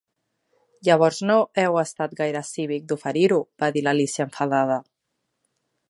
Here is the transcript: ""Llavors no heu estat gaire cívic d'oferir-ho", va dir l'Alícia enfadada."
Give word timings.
""Llavors 0.87 1.19
no 1.31 1.35
heu 1.65 1.77
estat 1.81 2.17
gaire 2.23 2.43
cívic 2.53 2.89
d'oferir-ho", 2.93 3.39
va 3.65 3.71
dir 3.77 3.85
l'Alícia 3.89 4.27
enfadada." 4.31 4.81